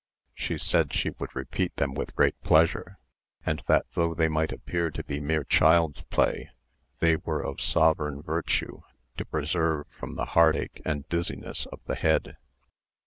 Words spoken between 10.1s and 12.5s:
the heartache and dizziness of the head.